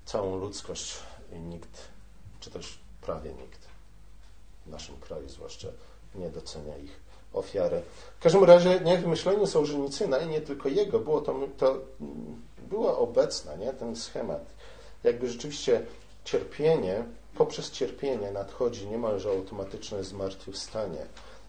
[0.06, 0.95] całą ludzkość
[1.34, 1.88] i nikt,
[2.39, 3.60] czy też prawie nikt
[4.65, 5.67] w naszym kraju zwłaszcza
[6.15, 7.00] nie docenia ich
[7.34, 7.82] ofiary.
[8.19, 11.78] W każdym razie nie, w myśleniu Sołżenicyna i nie tylko jego było to, to
[12.69, 14.45] była obecna, nie, ten schemat.
[15.03, 15.86] Jakby rzeczywiście
[16.23, 17.03] cierpienie,
[17.38, 21.01] poprzez cierpienie nadchodzi niemalże automatyczne zmartwychwstanie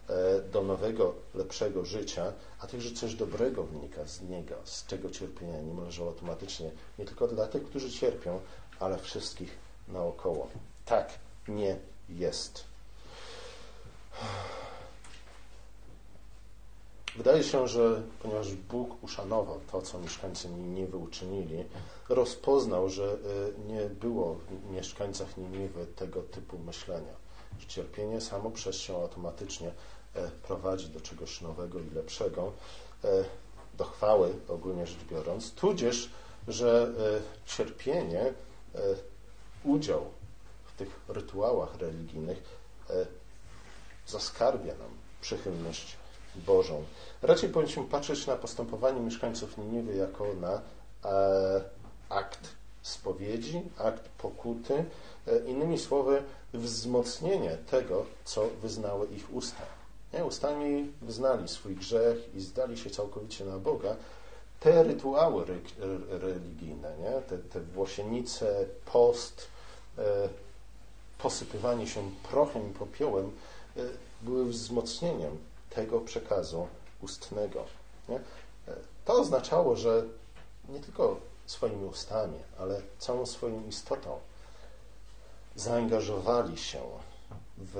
[0.09, 5.61] e, do nowego, lepszego życia, a także coś dobrego wynika z niego, z tego cierpienia
[5.61, 8.39] niemalże automatycznie, nie tylko dla tych, którzy cierpią,
[8.79, 9.57] ale wszystkich
[9.87, 10.47] naokoło.
[10.85, 11.09] Tak
[11.47, 11.77] nie
[12.09, 12.63] jest.
[17.15, 21.63] Wydaje się, że ponieważ Bóg uszanował to, co mieszkańcy Niniwy uczynili,
[22.09, 27.13] rozpoznał, że y, nie było w mieszkańcach Niniwy tego typu myślenia,
[27.59, 29.71] że cierpienie samo przez się automatycznie
[30.15, 32.51] e, prowadzi do czegoś nowego i lepszego.
[33.03, 33.23] E,
[33.77, 36.09] do chwały, ogólnie rzecz biorąc, tudzież,
[36.47, 36.91] że
[37.45, 38.33] cierpienie,
[39.63, 40.05] udział
[40.65, 42.43] w tych rytuałach religijnych
[44.07, 44.89] zaskarbia nam
[45.21, 45.97] przychylność
[46.35, 46.83] Bożą.
[47.21, 50.61] Raczej powinniśmy patrzeć na postępowanie mieszkańców Niniwy jako na
[51.11, 51.61] e,
[52.09, 52.49] akt
[52.81, 54.85] spowiedzi, akt pokuty,
[55.27, 59.63] e, innymi słowy, wzmocnienie tego, co wyznały ich usta.
[60.13, 60.25] Nie?
[60.25, 63.95] Ustami wyznali swój grzech i zdali się całkowicie na Boga.
[64.59, 65.57] Te rytuały re,
[66.19, 67.21] religijne, nie?
[67.21, 69.47] Te, te włosienice, post,
[69.97, 70.29] e,
[71.17, 73.31] posypywanie się prochem i popiołem
[73.77, 73.81] e,
[74.21, 75.37] były wzmocnieniem
[75.75, 76.67] tego przekazu
[77.01, 77.65] ustnego.
[78.09, 78.19] Nie?
[79.05, 80.03] To oznaczało, że
[80.69, 84.19] nie tylko swoimi ustami, ale całą swoją istotą
[85.55, 86.81] zaangażowali się
[87.57, 87.75] w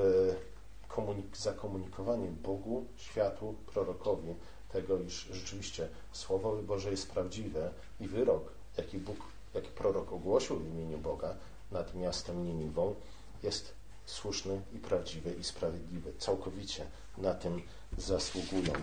[0.89, 4.35] komunik- zakomunikowanie Bogu, światu, prorokowi
[4.71, 8.43] tego, iż rzeczywiście Słowo Boże jest prawdziwe i wyrok,
[8.77, 9.17] jaki Bóg,
[9.53, 11.35] jaki prorok ogłosił w imieniu Boga
[11.71, 12.95] nad miastem Niniwą,
[13.43, 13.73] jest
[14.05, 16.13] słuszny i prawdziwy i sprawiedliwy.
[16.19, 16.85] Całkowicie
[17.17, 17.61] na tym
[17.97, 18.73] zasługują.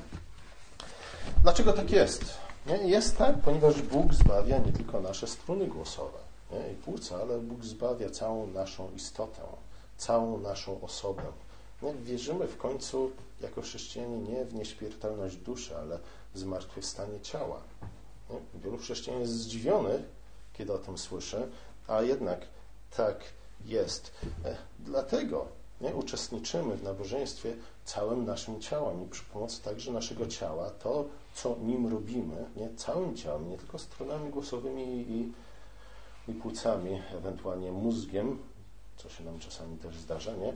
[1.43, 2.25] Dlaczego tak jest?
[2.67, 2.77] Nie?
[2.77, 6.19] Jest tak, ponieważ Bóg zbawia nie tylko nasze struny głosowe
[6.53, 6.73] nie?
[6.73, 9.43] i płuca, ale Bóg zbawia całą naszą istotę,
[9.97, 11.23] całą naszą osobę.
[11.83, 11.95] Nie?
[11.95, 15.99] Wierzymy w końcu jako chrześcijanie nie w nieśmiertelność duszy, ale
[16.35, 17.61] w zmartwychwstanie ciała.
[18.31, 18.61] Nie?
[18.61, 20.01] Wielu chrześcijan jest zdziwionych,
[20.53, 21.49] kiedy o tym słyszy,
[21.89, 22.41] a jednak
[22.97, 23.21] tak
[23.65, 24.13] jest.
[24.45, 25.95] E, dlatego nie?
[25.95, 31.87] uczestniczymy w nabożeństwie całym naszym ciałem i przy pomocy także naszego ciała, to, co nim
[31.93, 32.69] robimy, nie?
[32.77, 35.33] całym ciałem, nie tylko stronami głosowymi i,
[36.31, 38.39] i płucami, ewentualnie mózgiem,
[38.97, 40.53] co się nam czasami też zdarza, nie?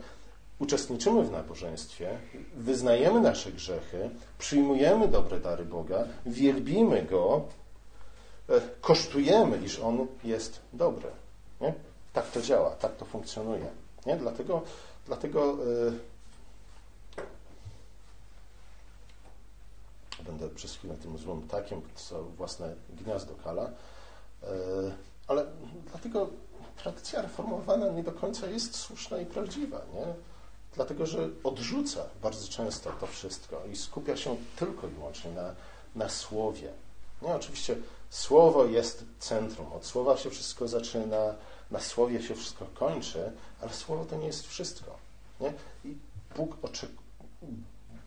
[0.59, 2.19] uczestniczymy w nabożeństwie,
[2.55, 7.43] wyznajemy nasze grzechy, przyjmujemy dobre dary Boga, wielbimy Go,
[8.49, 11.11] e, kosztujemy, iż On jest dobry.
[11.61, 11.75] Nie?
[12.13, 13.67] Tak to działa, tak to funkcjonuje.
[14.07, 14.17] Nie?
[14.17, 14.63] Dlatego,
[15.07, 15.99] dlatego yy,
[20.25, 23.71] będę przez chwilę tym złym ptakiem, co własne gniazdo kala,
[24.43, 24.49] yy,
[25.29, 25.47] ale
[25.91, 26.29] dlatego
[26.77, 30.15] tradycja reformowana nie do końca jest słuszna i prawdziwa, nie?
[30.75, 35.55] Dlatego, że odrzuca bardzo często to wszystko i skupia się tylko i wyłącznie na,
[35.95, 36.73] na słowie.
[37.23, 37.77] Nie, oczywiście
[38.11, 39.73] słowo jest centrum.
[39.73, 41.35] Od słowa się wszystko zaczyna,
[41.73, 44.99] na słowie się wszystko kończy, ale słowo to nie jest wszystko.
[45.41, 45.53] Nie?
[45.85, 45.97] I
[46.37, 46.57] Bóg,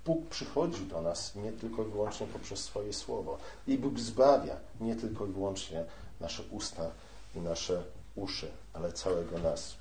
[0.05, 3.37] Bóg przychodzi do nas nie tylko i wyłącznie poprzez swoje słowo.
[3.67, 5.85] I Bóg zbawia nie tylko i wyłącznie
[6.19, 6.91] nasze usta
[7.35, 7.83] i nasze
[8.15, 9.75] uszy, ale całego nas.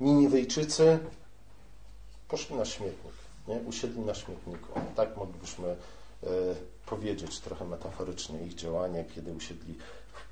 [0.00, 0.98] Niniwejczycy
[2.28, 3.14] poszli na śmietnik,
[3.48, 3.54] nie?
[3.54, 4.80] usiedli na śmietniku.
[4.96, 5.76] Tak moglibyśmy e,
[6.86, 9.74] powiedzieć trochę metaforycznie ich działanie, kiedy usiedli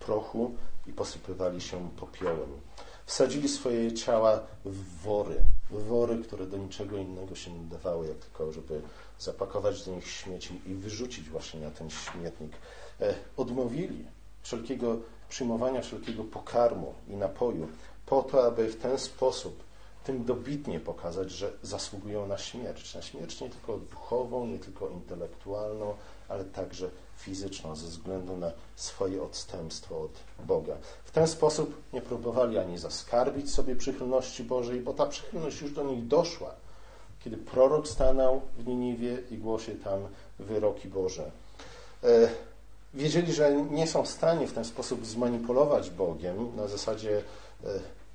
[0.00, 0.54] prochu
[0.86, 2.60] i posypywali się popiołem.
[3.06, 5.36] Wsadzili swoje ciała w wory,
[5.70, 8.82] w wory, które do niczego innego się nie dawały, jak tylko, żeby
[9.18, 12.52] zapakować do nich śmieci i wyrzucić właśnie na ten śmietnik.
[13.00, 14.04] E, odmówili
[14.42, 14.96] wszelkiego
[15.28, 17.68] przyjmowania wszelkiego pokarmu i napoju,
[18.06, 19.62] po to, aby w ten sposób
[20.04, 22.94] tym dobitnie pokazać, że zasługują na śmierć.
[22.94, 25.94] Na śmierć nie tylko duchową, nie tylko intelektualną,
[26.28, 30.10] ale także fizyczną, ze względu na swoje odstępstwo od
[30.46, 30.76] Boga.
[31.04, 35.84] W ten sposób nie próbowali ani zaskarbić sobie przychylności Bożej, bo ta przychylność już do
[35.84, 36.54] nich doszła,
[37.24, 40.00] kiedy prorok stanął w Niniwie i głosił tam
[40.38, 41.30] wyroki Boże.
[42.04, 42.28] E,
[42.94, 47.22] wiedzieli, że nie są w stanie w ten sposób zmanipulować Bogiem na zasadzie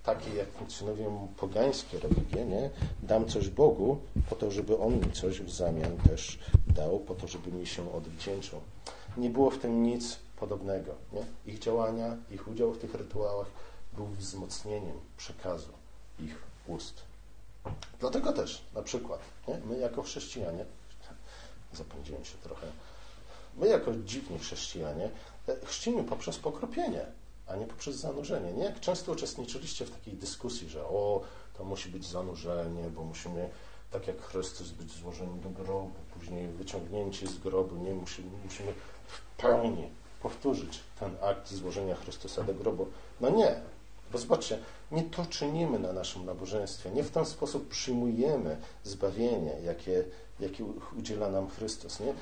[0.03, 2.69] takie, jak funkcjonują pogańskie religie, nie?
[3.03, 3.97] dam coś Bogu,
[4.29, 7.93] po to, żeby On mi coś w zamian też dał, po to, żeby mi się
[7.93, 8.59] odwdzięczył.
[9.17, 10.95] Nie było w tym nic podobnego.
[11.13, 11.53] Nie?
[11.53, 13.47] Ich działania, ich udział w tych rytuałach
[13.93, 15.71] był wzmocnieniem przekazu
[16.19, 16.37] ich
[16.67, 17.01] ust.
[17.99, 19.57] Dlatego też, na przykład, nie?
[19.65, 20.65] my jako chrześcijanie,
[21.73, 22.67] zapędziłem się trochę,
[23.57, 25.09] my jako dziwni chrześcijanie
[25.47, 27.05] e, chrzcimy poprzez pokropienie
[27.47, 28.53] a nie poprzez zanurzenie.
[28.53, 31.21] Nie jak często uczestniczyliście w takiej dyskusji, że o,
[31.57, 33.49] to musi być zanurzenie, bo musimy,
[33.91, 38.73] tak jak Chrystus, być złożeni do grobu, później wyciągnięci z grobu, nie musimy, musimy
[39.07, 39.89] w pełni
[40.21, 42.87] powtórzyć ten akt złożenia Chrystusa do grobu.
[43.21, 43.61] No nie,
[44.11, 44.59] bo zobaczcie,
[44.91, 50.03] nie to czynimy na naszym nabożeństwie, nie w ten sposób przyjmujemy zbawienie, jakie,
[50.39, 50.65] jakie
[50.97, 51.99] udziela nam Chrystus.
[51.99, 52.13] Nie?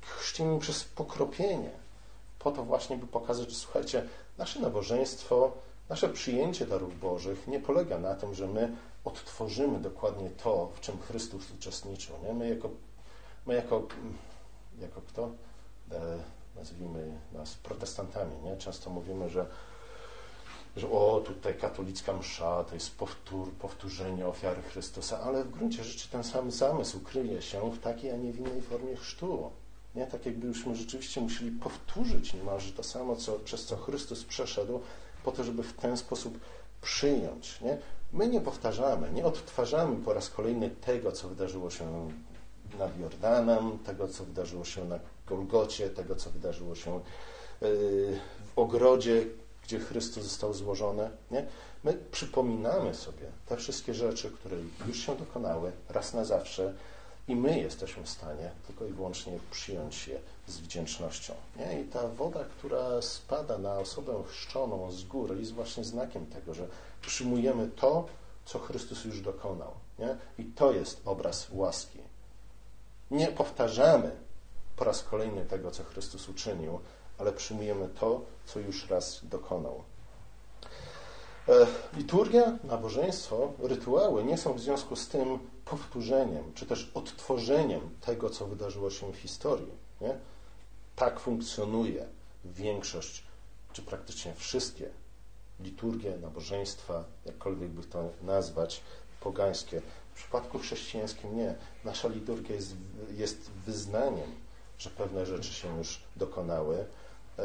[0.00, 1.70] Chrzcimy przez pokropienie,
[2.38, 4.08] po to właśnie, by pokazać, że słuchajcie,
[4.38, 5.52] Nasze nabożeństwo,
[5.88, 10.98] nasze przyjęcie darów Bożych nie polega na tym, że my odtworzymy dokładnie to, w czym
[10.98, 12.16] Chrystus uczestniczył.
[12.24, 12.34] Nie?
[12.34, 12.70] My jako,
[13.46, 13.82] my jako,
[14.80, 15.30] jako kto?
[15.92, 16.18] E,
[16.56, 18.36] nazwijmy nas protestantami.
[18.44, 18.56] Nie?
[18.56, 19.46] Często mówimy, że,
[20.76, 26.08] że o, tutaj katolicka msza to jest powtór, powtórzenie ofiary Chrystusa, ale w gruncie rzeczy
[26.08, 29.50] ten sam zamysł kryje się w takiej, a nie w innej formie chrztu.
[29.94, 30.06] Nie?
[30.06, 34.80] Tak jakbyśmy rzeczywiście musieli powtórzyć niemalże to samo, co, przez co Chrystus przeszedł,
[35.24, 36.38] po to, żeby w ten sposób
[36.82, 37.60] przyjąć.
[37.60, 37.78] Nie?
[38.12, 42.10] My nie powtarzamy, nie odtwarzamy po raz kolejny tego, co wydarzyło się
[42.78, 47.70] nad Jordanem, tego, co wydarzyło się na Golgocie, tego, co wydarzyło się yy,
[48.46, 49.26] w ogrodzie,
[49.64, 51.10] gdzie Chrystus został złożony.
[51.30, 51.46] Nie?
[51.84, 54.56] My przypominamy sobie te wszystkie rzeczy, które
[54.88, 56.74] już się dokonały raz na zawsze
[57.28, 61.34] i my jesteśmy w stanie tylko i wyłącznie przyjąć je z wdzięcznością.
[61.56, 61.80] Nie?
[61.80, 66.66] I ta woda, która spada na osobę chrzczoną z góry, jest właśnie znakiem tego, że
[67.02, 68.06] przyjmujemy to,
[68.44, 69.70] co Chrystus już dokonał.
[69.98, 70.16] Nie?
[70.38, 71.98] I to jest obraz łaski.
[73.10, 74.10] Nie powtarzamy
[74.76, 76.80] po raz kolejny tego, co Chrystus uczynił,
[77.18, 79.82] ale przyjmujemy to, co już raz dokonał.
[81.48, 81.66] E,
[81.96, 88.46] liturgia, nabożeństwo, rytuały nie są w związku z tym powtórzeniem, czy też odtworzeniem tego, co
[88.46, 89.72] wydarzyło się w historii.
[90.00, 90.18] Nie?
[90.96, 92.06] Tak funkcjonuje
[92.44, 93.24] większość,
[93.72, 94.90] czy praktycznie wszystkie
[95.60, 98.80] liturgie, nabożeństwa, jakkolwiek by to nazwać,
[99.20, 99.82] pogańskie.
[100.14, 101.54] W przypadku chrześcijańskim nie.
[101.84, 102.74] Nasza liturgia jest,
[103.10, 104.30] jest wyznaniem,
[104.78, 106.86] że pewne rzeczy się już dokonały,
[107.38, 107.42] e,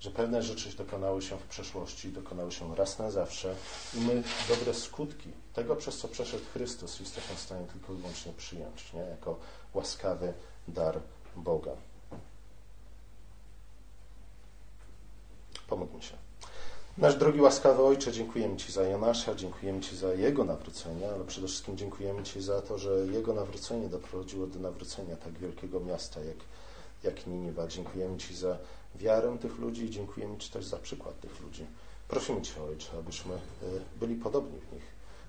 [0.00, 3.54] że pewne rzeczy dokonały się w przeszłości, dokonały się raz na zawsze
[3.94, 8.32] i my dobre skutki tego, przez co przeszedł Chrystus, jesteśmy w stanie tylko i wyłącznie
[8.32, 9.00] przyjąć, nie?
[9.00, 9.38] jako
[9.74, 10.32] łaskawy
[10.68, 11.00] dar
[11.36, 11.72] Boga.
[15.68, 16.16] Pomódlmy się.
[16.98, 21.46] Nasz drogi łaskawy Ojcze, dziękujemy Ci za Jonasza, dziękujemy Ci za jego nawrócenie, ale przede
[21.46, 26.36] wszystkim dziękujemy Ci za to, że jego nawrócenie doprowadziło do nawrócenia tak wielkiego miasta jak,
[27.02, 27.66] jak Niniwa.
[27.66, 28.58] Dziękujemy Ci za
[28.96, 31.66] wiarę tych ludzi i dziękujemy Ci też za przykład tych ludzi.
[32.08, 33.38] Prosimy Cię, Ojcze, abyśmy e,
[34.00, 34.82] byli podobni w nich,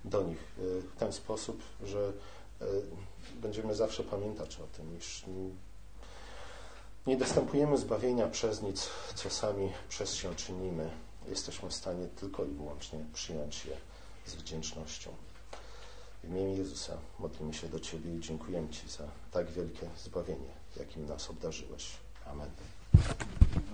[0.06, 2.14] do nich e, w ten sposób, że
[2.62, 2.66] e,
[3.42, 5.26] będziemy zawsze pamiętać o tym, iż
[7.08, 10.90] nie dostępujemy zbawienia przez nic, co sami przez się czynimy.
[11.28, 13.78] Jesteśmy w stanie tylko i wyłącznie przyjąć je
[14.26, 15.12] z wdzięcznością.
[16.24, 21.06] W imieniu Jezusa modlimy się do Ciebie i dziękujemy Ci za tak wielkie zbawienie, jakim
[21.06, 21.98] nas obdarzyłeś.
[22.26, 22.50] Amen.